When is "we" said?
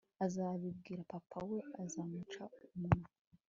1.49-1.59